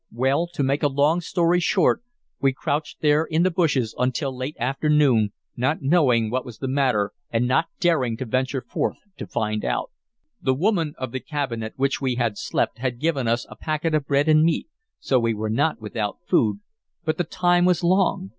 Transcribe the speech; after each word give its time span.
Well, 0.11 0.47
to 0.53 0.63
make 0.63 0.81
a 0.81 0.87
long 0.87 1.21
story 1.21 1.59
short, 1.59 2.01
we 2.39 2.53
crouched 2.53 3.01
there 3.01 3.23
in 3.23 3.43
the 3.43 3.51
bushes 3.51 3.93
until 3.99 4.35
late 4.35 4.55
afternoon, 4.59 5.29
not 5.55 5.83
knowing 5.83 6.31
what 6.31 6.43
was 6.43 6.57
the 6.57 6.67
matter, 6.67 7.11
and 7.29 7.47
not 7.47 7.67
daring 7.79 8.17
to 8.17 8.25
venture 8.25 8.63
forth 8.67 8.97
to 9.17 9.27
find 9.27 9.63
out. 9.63 9.91
The 10.41 10.55
woman 10.55 10.95
of 10.97 11.11
the 11.11 11.19
cabin 11.19 11.61
at 11.61 11.77
which 11.77 12.01
we 12.01 12.15
had 12.15 12.35
slept 12.35 12.79
had 12.79 12.99
given 12.99 13.27
us 13.27 13.45
a 13.47 13.55
packet 13.55 13.93
of 13.93 14.07
bread 14.07 14.27
and 14.27 14.41
meat, 14.43 14.67
so 14.99 15.19
we 15.19 15.35
were 15.35 15.51
not 15.51 15.79
without 15.79 16.17
food, 16.27 16.61
but 17.05 17.19
the 17.19 17.23
time 17.23 17.65
was 17.65 17.83
long. 17.83 18.29